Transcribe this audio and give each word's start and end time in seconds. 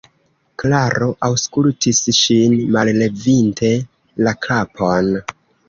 Klaro 0.61 1.09
aŭskultis 1.27 1.99
ŝin, 2.21 2.57
mallevinte 2.77 3.73
la 4.25 4.37
kapon. 4.49 5.17